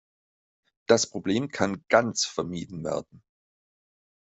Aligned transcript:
Das 0.87 1.05
Problem 1.05 1.49
kann 1.49 1.83
ganz 1.87 2.25
vermieden 2.25 2.83
werden. 2.83 3.21